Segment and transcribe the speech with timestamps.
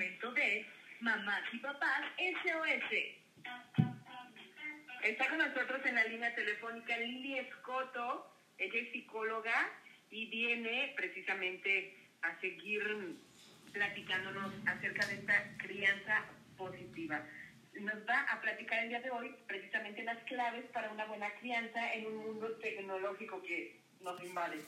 [0.00, 0.64] momento de
[1.00, 2.90] Mamás y Papás SOS.
[5.04, 9.68] Está con nosotros en la línea telefónica Lili Escoto, ella es psicóloga
[10.10, 13.18] y viene precisamente a seguir
[13.74, 16.24] platicándonos acerca de esta crianza
[16.56, 17.22] positiva.
[17.74, 21.92] Nos va a platicar el día de hoy precisamente las claves para una buena crianza
[21.92, 24.60] en un mundo tecnológico que nos invade.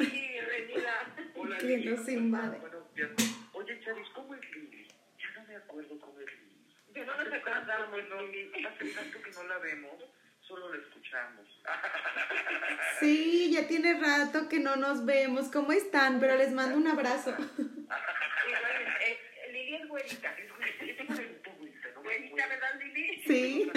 [0.00, 1.14] Sí, bienvenida.
[1.34, 2.58] Hola, Que nos invade.
[2.58, 3.35] Buenos días.
[3.66, 4.86] Oye, Charis, ¿cómo es Lili?
[5.18, 6.72] Ya no me acuerdo cómo es Lili.
[6.94, 8.64] Yo no nos acordamos, Lili.
[8.64, 10.04] Hace tanto que no la vemos,
[10.40, 11.46] solo la escuchamos.
[13.00, 15.50] Sí, ya tiene rato que no nos vemos.
[15.50, 16.20] ¿Cómo están?
[16.20, 17.30] Pero les mando un abrazo.
[17.40, 19.18] Igualmente, eh,
[19.52, 20.32] Lili es güerita.
[20.38, 22.02] Es güey, es güerita, güerita, ¿no?
[22.02, 23.22] Güerita, ¿verdad, Lili?
[23.26, 23.70] Sí.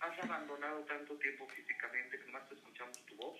[0.00, 1.62] Has abandonado tanto tiempo que
[2.26, 3.38] nomás te escuchamos tu voz.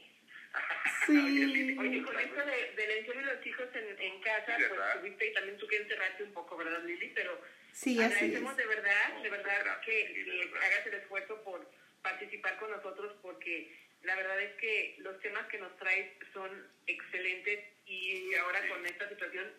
[1.07, 1.77] Sí.
[1.79, 5.27] Oye, con esto de, del encierro y los hijos en, en casa, Sí, pues tuviste
[5.27, 7.09] y también tú que encerrarte un poco, ¿verdad, Lili?
[7.15, 7.41] Pero
[7.73, 11.67] Sí, agradecemos de verdad, de verdad que, de hagas el esfuerzo por
[12.03, 17.61] participar con nosotros porque la verdad es que los temas que nos traes son excelentes
[17.87, 19.51] y ahora con esta situación,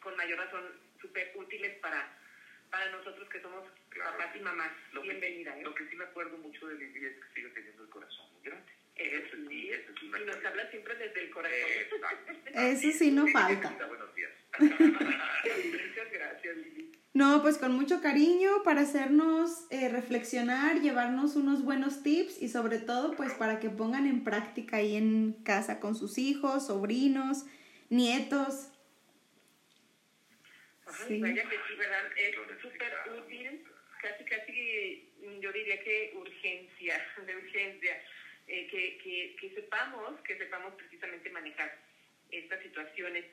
[0.00, 0.64] con mayor razón,
[1.00, 2.16] súper útiles para,
[2.70, 4.16] para nosotros que somos Claro.
[4.16, 4.72] papás y mamás.
[4.92, 5.62] Lo que, Bienvenida, ¿eh?
[5.62, 8.42] lo que sí me acuerdo mucho de Lili es que sigue teniendo el corazón muy
[8.42, 8.72] grande.
[8.96, 11.58] Eso sí, sí, eso es una y nos habla siempre desde el corazón.
[11.92, 12.32] Exacto.
[12.54, 13.70] Eso sí no falta.
[13.88, 14.30] Buenos días.
[14.60, 16.92] Muchas gracias, Lili.
[17.14, 22.78] No, pues con mucho cariño para hacernos eh, reflexionar, llevarnos unos buenos tips y sobre
[22.78, 27.44] todo pues para que pongan en práctica ahí en casa con sus hijos, sobrinos,
[27.90, 28.68] nietos.
[30.86, 31.20] Ay, Sí.
[31.20, 32.04] vaya que sí, ¿verdad?
[32.16, 33.64] Es súper útil,
[34.00, 38.02] casi, casi, yo diría que urgencia, de urgencia,
[38.52, 41.72] eh, que, que, que sepamos, que sepamos precisamente manejar
[42.30, 43.24] estas situaciones.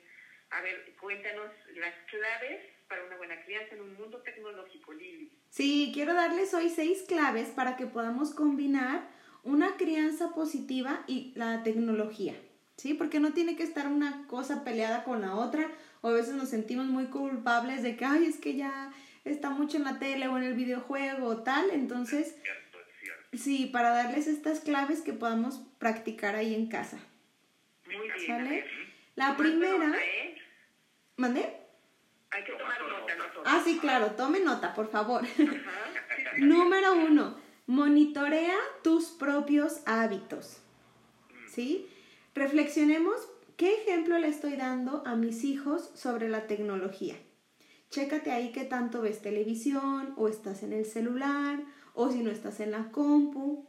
[0.50, 5.32] A ver, cuéntanos las claves para una buena crianza en un mundo tecnológico, Lili.
[5.50, 9.10] Sí, quiero darles hoy seis claves para que podamos combinar
[9.44, 12.36] una crianza positiva y la tecnología,
[12.78, 12.94] ¿sí?
[12.94, 15.70] Porque no tiene que estar una cosa peleada con la otra,
[16.02, 18.94] o a veces nos sentimos muy culpables de que, ay, es que ya
[19.26, 22.38] está mucho en la tele o en el videojuego o tal, entonces.
[23.40, 27.00] Sí, para darles estas claves que podamos practicar ahí en casa.
[27.86, 28.64] Muy bien.
[29.16, 30.36] La primera, ¿eh?
[31.18, 31.58] ¿mandé?
[32.32, 33.44] Hay que tomar nota nosotros.
[33.46, 35.24] Ah, sí, claro, tome nota, por favor.
[36.38, 37.36] Número uno,
[37.66, 40.62] monitorea tus propios hábitos.
[41.50, 41.90] ¿Sí?
[42.36, 43.28] Reflexionemos
[43.58, 47.16] qué ejemplo le estoy dando a mis hijos sobre la tecnología.
[47.90, 51.60] Chécate ahí qué tanto ves televisión o estás en el celular
[51.94, 53.68] o si no estás en la compu.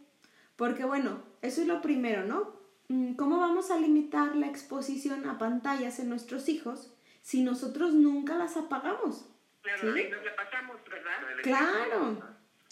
[0.57, 2.53] Porque bueno, eso es lo primero, ¿no?
[2.89, 6.93] Mm, ¿Cómo vamos a limitar la exposición a pantallas en nuestros hijos
[7.23, 9.27] si nosotros nunca las apagamos?
[9.63, 10.03] Claro, ¿Sí?
[10.11, 11.43] nos la pasamos, ¿verdad?
[11.43, 12.23] Claro.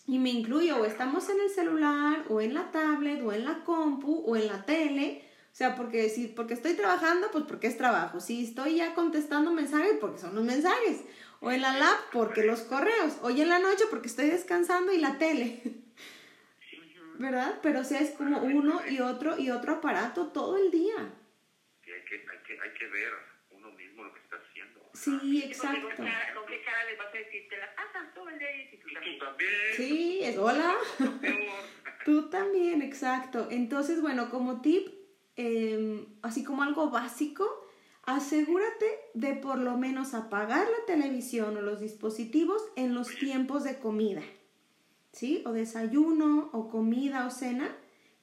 [0.06, 3.62] Y me incluyo, o estamos en el celular, o en la tablet, o en la
[3.62, 5.22] compu, o en la tele.
[5.52, 8.18] O sea, porque si porque estoy trabajando, pues porque es trabajo.
[8.18, 11.04] Si estoy ya contestando mensajes, porque son los mensajes.
[11.40, 13.18] O en la lab, porque los correos.
[13.22, 15.62] O ya en la noche, porque estoy descansando y la tele.
[17.18, 17.58] ¿Verdad?
[17.62, 21.12] Pero o sea, es como uno y otro y otro aparato todo el día.
[21.84, 23.12] Sí, hay que, hay, que, hay que ver
[23.50, 24.80] uno mismo lo que está haciendo.
[24.94, 25.88] Sí, exacto.
[25.96, 27.48] ¿Con, cara- ¿Con qué cara vas a decir?
[27.48, 29.18] Te la pasas todo el día y tú también.
[29.18, 29.50] tú también.
[29.76, 30.76] Sí, es hola.
[32.04, 33.48] Tú también, exacto.
[33.50, 34.88] Entonces, bueno, como tip,
[35.36, 37.67] eh, así como algo básico,
[38.08, 43.78] asegúrate de por lo menos apagar la televisión o los dispositivos en los tiempos de
[43.78, 44.22] comida,
[45.12, 45.42] ¿sí?
[45.44, 47.76] O desayuno, o comida, o cena,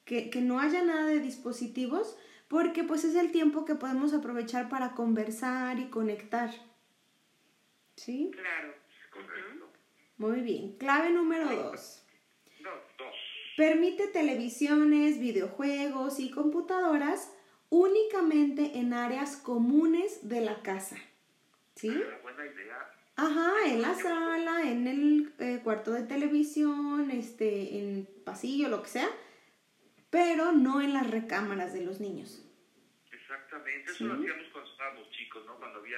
[0.03, 4.69] que, que no haya nada de dispositivos, porque pues es el tiempo que podemos aprovechar
[4.69, 6.50] para conversar y conectar,
[7.96, 8.31] ¿sí?
[8.34, 8.73] Claro.
[9.13, 9.69] Correcto.
[10.17, 10.78] Muy bien.
[10.78, 12.03] Clave número dos.
[13.56, 17.31] Permite televisiones, videojuegos y computadoras
[17.69, 20.97] únicamente en áreas comunes de la casa.
[21.75, 21.89] ¿Sí?
[21.89, 22.91] Una buena idea.
[23.17, 28.90] Ajá, en la sala, en el eh, cuarto de televisión, este, en pasillo, lo que
[28.90, 29.09] sea,
[30.09, 32.41] pero no en las recámaras de los niños.
[33.11, 33.85] Exactamente.
[33.91, 34.03] Eso Sí.
[34.05, 35.55] lo hacíamos cuando estábamos chicos, ¿no?
[35.55, 35.97] Cuando había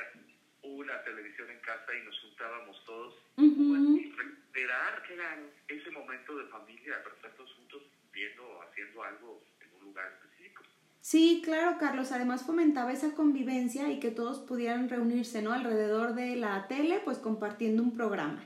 [0.64, 3.14] una televisión en casa y nos juntábamos todos.
[3.38, 3.98] Ujú.
[4.00, 5.42] Y recuperar Claro.
[5.68, 7.82] ese momento de familia, estar todos juntos
[8.14, 10.20] viendo o haciendo algo en un lugar.
[11.08, 12.12] Sí, claro, Carlos.
[12.12, 15.54] Además fomentaba esa convivencia y que todos pudieran reunirse, ¿no?
[15.54, 18.44] Alrededor de la tele, pues compartiendo un programa.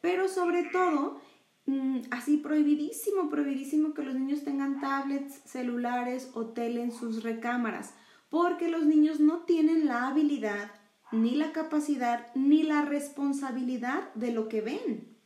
[0.00, 1.20] Pero sobre todo,
[1.66, 7.92] mm, así prohibidísimo, prohibidísimo que los niños tengan tablets, celulares o tele en sus recámaras,
[8.30, 10.70] porque los niños no tienen la habilidad
[11.12, 15.18] ni la capacidad, ni la responsabilidad de lo que ven.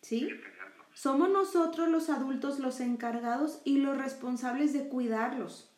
[0.00, 0.30] ¿Sí?
[0.94, 5.71] Somos nosotros los adultos los encargados y los responsables de cuidarlos.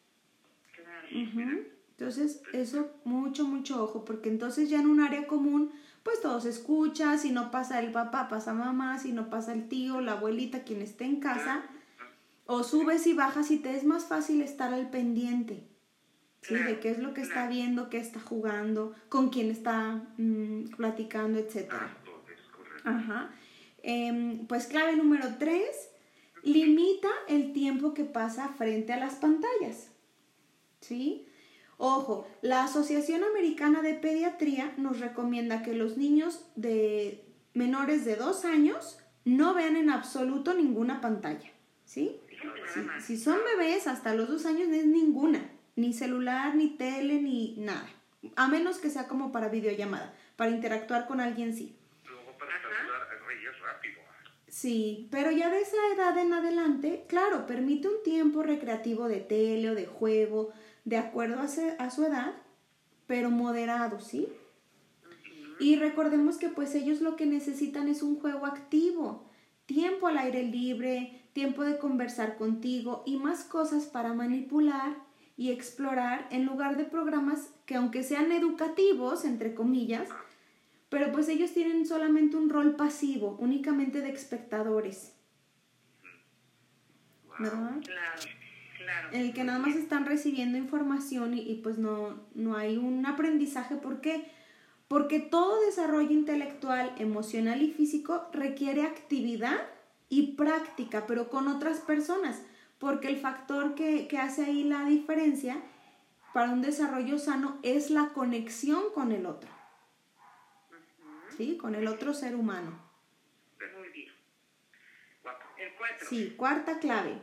[1.10, 5.70] Entonces, eso mucho, mucho ojo, porque entonces ya en un área común,
[6.02, 9.68] pues todo se escucha, si no pasa el papá, pasa mamá, si no pasa el
[9.68, 11.64] tío, la abuelita, quien esté en casa,
[12.46, 15.66] o subes y bajas y te es más fácil estar al pendiente,
[16.42, 16.54] ¿sí?
[16.54, 21.38] De qué es lo que está viendo, qué está jugando, con quién está mm, platicando,
[21.38, 22.04] es correcto.
[22.84, 23.30] Ajá.
[23.82, 25.90] Em, pues clave número tres,
[26.42, 29.93] limita el tiempo que pasa frente a las pantallas.
[30.84, 31.26] ¿Sí?
[31.78, 38.44] Ojo, la Asociación Americana de Pediatría nos recomienda que los niños de menores de dos
[38.44, 41.50] años no vean en absoluto ninguna pantalla.
[41.86, 42.20] ¿Sí?
[42.72, 47.20] Si, si son bebés hasta los dos años no es ninguna, ni celular, ni tele,
[47.20, 47.88] ni nada.
[48.36, 51.74] A menos que sea como para videollamada, para interactuar con alguien sí.
[52.06, 54.04] Luego para es rápido.
[54.54, 59.70] Sí, pero ya de esa edad en adelante, claro, permite un tiempo recreativo de tele
[59.70, 60.52] o de juego,
[60.84, 62.34] de acuerdo a, se- a su edad,
[63.06, 64.28] pero moderado, ¿sí?
[65.58, 69.24] Y recordemos que pues ellos lo que necesitan es un juego activo,
[69.66, 74.96] tiempo al aire libre, tiempo de conversar contigo y más cosas para manipular
[75.36, 80.08] y explorar en lugar de programas que aunque sean educativos, entre comillas,
[80.88, 85.12] pero pues ellos tienen solamente un rol pasivo, únicamente de espectadores.
[87.38, 87.80] ¿Verdad?
[87.84, 88.22] Claro,
[88.84, 89.08] claro.
[89.12, 93.04] En el que nada más están recibiendo información y, y, pues no, no hay un
[93.06, 93.76] aprendizaje.
[93.76, 94.30] ¿Por qué?
[94.88, 99.58] Porque todo desarrollo intelectual, emocional y físico requiere actividad
[100.08, 102.42] y práctica, pero con otras personas.
[102.78, 105.60] Porque el factor que, que hace ahí la diferencia
[106.34, 109.48] para un desarrollo sano es la conexión con el otro.
[111.36, 111.56] ¿Sí?
[111.56, 112.78] Con el otro ser humano.
[113.78, 114.12] Muy bien.
[115.22, 115.46] Cuatro.
[115.56, 116.08] El 4.
[116.08, 117.18] Sí, cuarta clave.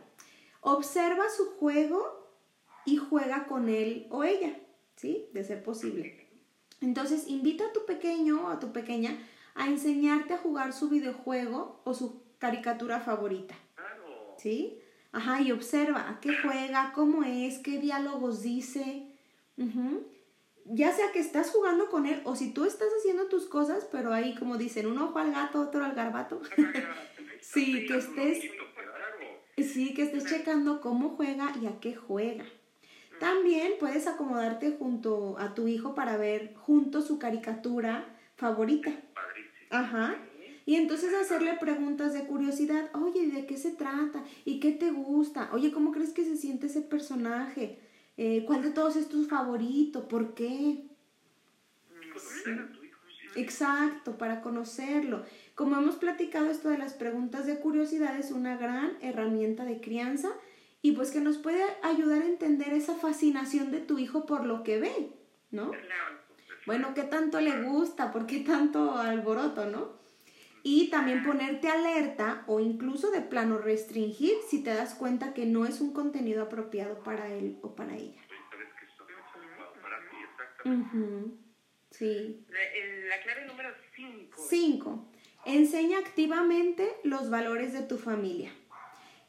[0.62, 2.30] Observa su juego
[2.86, 4.58] y juega con él o ella,
[4.96, 5.28] ¿sí?
[5.34, 6.28] De ser posible.
[6.80, 9.18] Entonces, invita a tu pequeño o a tu pequeña
[9.54, 13.56] a enseñarte a jugar su videojuego o su caricatura favorita.
[14.42, 14.82] ¿sí?
[15.12, 19.08] Ajá, y observa a qué juega, cómo es, qué diálogos dice.
[20.66, 24.14] Ya sea que estás jugando con él o si tú estás haciendo tus cosas, pero
[24.14, 26.42] ahí como dicen, un ojo al gato, otro al garbato.
[27.42, 28.44] sí, que estés.
[29.64, 32.46] Sí, que estés checando cómo juega y a qué juega.
[33.20, 38.06] También puedes acomodarte junto a tu hijo para ver juntos su caricatura
[38.36, 38.92] favorita.
[39.70, 40.16] Ajá.
[40.66, 42.90] Y entonces hacerle preguntas de curiosidad.
[42.94, 44.24] Oye, ¿de qué se trata?
[44.46, 45.50] ¿Y qué te gusta?
[45.54, 47.80] Oye, ¿cómo crees que se siente ese personaje?
[48.18, 50.08] Eh, ¿Cuál de todos es tu favorito?
[50.08, 50.86] ¿Por qué?
[52.14, 53.00] Conocer a tu hijo.
[53.34, 53.40] sí.
[53.40, 55.24] Exacto, para conocerlo.
[55.56, 60.30] Como hemos platicado, esto de las preguntas de curiosidad es una gran herramienta de crianza
[60.82, 64.64] y pues que nos puede ayudar a entender esa fascinación de tu hijo por lo
[64.64, 65.12] que ve,
[65.52, 65.72] ¿no?
[66.66, 68.12] Bueno, ¿qué tanto le gusta?
[68.12, 70.00] ¿Por qué tanto alboroto, no?
[70.64, 75.66] Y también ponerte alerta o incluso de plano restringir si te das cuenta que no
[75.66, 78.22] es un contenido apropiado para él o para ella.
[80.64, 80.98] Exactamente.
[80.98, 81.38] Ujú,
[81.90, 82.46] Sí.
[82.50, 84.42] La clave número 5.
[84.50, 85.11] 5.
[85.46, 88.52] Enseña activamente los valores de tu familia.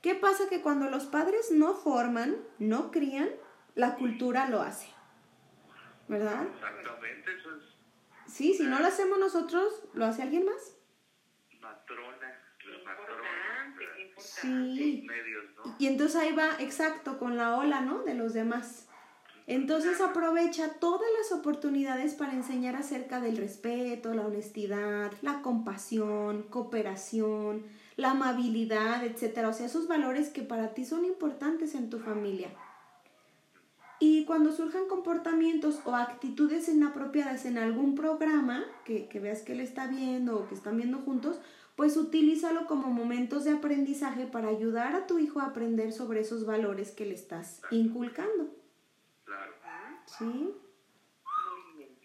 [0.02, 0.48] ¿Qué pasa?
[0.48, 3.30] Que cuando los padres no forman, no crían,
[3.74, 4.88] la cultura lo hace.
[6.08, 6.46] ¿Verdad?
[6.52, 7.62] Exactamente, eso es
[8.26, 10.76] Sí, si no lo hacemos nosotros, ¿lo hace alguien más?
[11.60, 12.38] matrona.
[12.84, 13.76] Matrona.
[14.18, 15.04] Sí.
[15.06, 15.76] Medios, ¿no?
[15.78, 18.02] Y entonces ahí va, exacto, con la ola, ¿no?
[18.02, 18.88] De los demás.
[19.46, 27.64] Entonces aprovecha todas las oportunidades para enseñar acerca del respeto, la honestidad, la compasión, cooperación,
[27.96, 29.48] la amabilidad, etcétera.
[29.48, 32.50] O sea, esos valores que para ti son importantes en tu familia.
[33.98, 39.60] Y cuando surjan comportamientos o actitudes inapropiadas en algún programa que, que veas que él
[39.60, 41.38] está viendo o que están viendo juntos,
[41.76, 46.44] pues utilízalo como momentos de aprendizaje para ayudar a tu hijo a aprender sobre esos
[46.46, 48.61] valores que le estás inculcando.
[50.18, 50.24] ¿Sí?
[50.24, 51.98] Muy bien.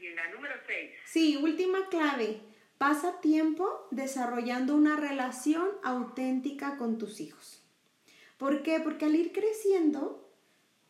[0.00, 0.90] Y la número 6.
[1.06, 2.40] Sí, última clave.
[2.78, 7.64] Pasa tiempo desarrollando una relación auténtica con tus hijos.
[8.36, 8.78] ¿Por qué?
[8.78, 10.30] Porque al ir creciendo,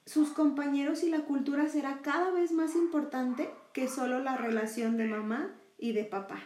[0.05, 5.07] sus compañeros y la cultura será cada vez más importante que solo la relación de
[5.07, 6.43] mamá y de papá.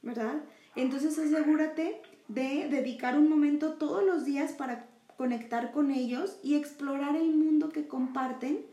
[0.00, 0.42] ¿Verdad?
[0.74, 7.16] Entonces asegúrate de dedicar un momento todos los días para conectar con ellos y explorar
[7.16, 8.64] el mundo que comparten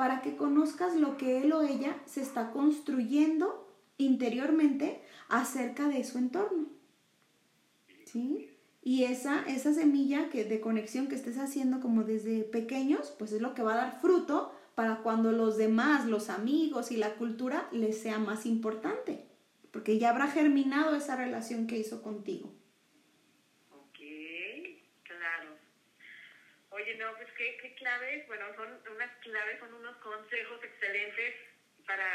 [0.00, 6.16] para que conozcas lo que él o ella se está construyendo interiormente acerca de su
[6.16, 6.68] entorno.
[8.06, 8.48] ¿Sí?
[8.82, 13.42] Y esa, esa semilla que, de conexión que estés haciendo como desde pequeños, pues es
[13.42, 17.68] lo que va a dar fruto para cuando los demás, los amigos y la cultura
[17.70, 19.26] les sea más importante,
[19.70, 22.50] porque ya habrá germinado esa relación que hizo contigo.
[23.70, 23.98] Ok,
[25.02, 25.58] claro.
[26.80, 31.34] Oye, no, pues qué, qué claves, bueno, son unas claves, son unos consejos excelentes
[31.86, 32.06] para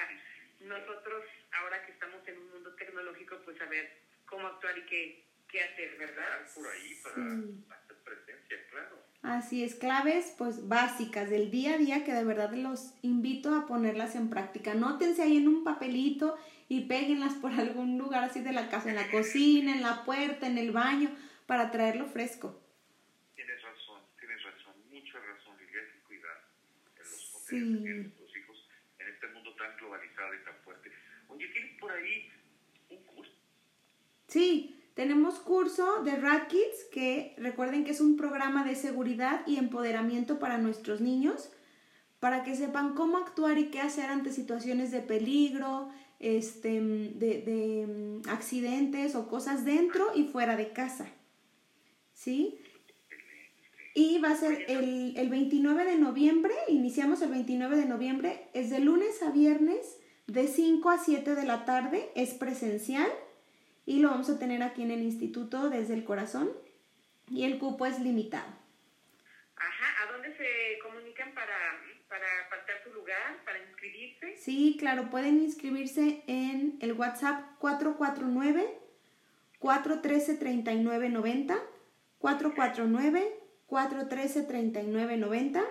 [0.62, 1.24] nosotros,
[1.62, 3.92] ahora que estamos en un mundo tecnológico, pues saber
[4.26, 6.48] cómo actuar y qué, qué hacer, ¿verdad?
[6.56, 7.66] Por ahí para Sí.
[7.70, 9.06] hacer presencia, claro.
[9.22, 13.68] Así es, claves pues básicas del día a día que de verdad los invito a
[13.68, 14.72] ponerlas en práctica.
[14.72, 16.38] Anótense ahí en un papelito
[16.70, 20.48] y péguenlas por algún lugar así de la casa, en la cocina, en la puerta,
[20.48, 22.62] en el baño, para traerlo fresco.
[23.36, 26.42] Tienes razón, tienes razón, mucha razón, Lilia, hay que cuidar
[26.96, 27.60] de los Sí.
[27.60, 30.92] potenciales que tienen nuestros hijos en este mundo tan globalizado y tan fuerte.
[31.28, 32.32] Oye, ¿tienes por ahí
[32.90, 33.32] un curso?
[34.28, 39.58] Sí, tenemos curso de Rat Kids que recuerden que es un programa de seguridad y
[39.58, 41.52] empoderamiento para nuestros niños
[42.20, 47.86] para que sepan cómo actuar y qué hacer ante situaciones de peligro, este, de, de,
[47.86, 51.08] mm, accidentes o cosas dentro y fuera de casa.
[52.14, 52.58] ¿Sí?
[53.98, 58.70] Y va a ser el, el 29 de noviembre, iniciamos el 29 de noviembre, es
[58.70, 59.98] de lunes a viernes
[60.28, 63.10] de 5 a 7 de la tarde, es presencial
[63.86, 66.52] y lo vamos a tener aquí en el instituto desde el corazón
[67.30, 68.52] y el cupo es limitado.
[69.56, 71.56] Ajá, ¿a dónde se comunican para,
[72.10, 74.36] para apartar su lugar, para inscribirse?
[74.36, 78.78] Sí, claro, pueden inscribirse en el WhatsApp 449
[79.60, 81.58] 413 3990
[82.20, 85.64] 449 413 3990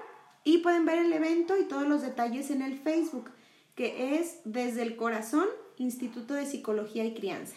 [0.45, 3.31] y pueden ver el evento y todos los detalles en el Facebook
[3.75, 5.49] que es desde el corazón
[5.79, 7.57] Instituto de Psicología y Crianza.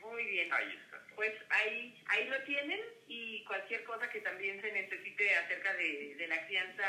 [0.00, 0.52] Muy bien.
[0.52, 1.02] Ahí está.
[1.14, 6.26] Pues ahí, ahí lo tienen y cualquier cosa que también se necesite acerca de, de
[6.28, 6.84] la crianza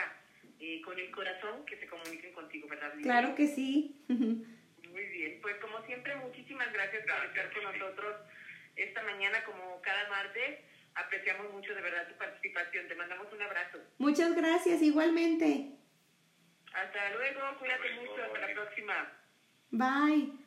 [0.59, 2.93] eh, con el corazón, que se comuniquen contigo, ¿verdad?
[2.95, 3.11] Lidia?
[3.11, 3.95] Claro que sí.
[4.07, 7.79] Muy bien, pues como siempre, muchísimas gracias por estar con Lili.
[7.79, 8.15] nosotros
[8.75, 10.59] esta mañana, como cada martes.
[10.97, 12.87] Apreciamos mucho de verdad tu participación.
[12.87, 13.79] Te mandamos un abrazo.
[13.99, 15.77] Muchas gracias igualmente.
[16.73, 19.11] Hasta luego, cuídate mucho, hasta la próxima.
[19.71, 20.46] Bye.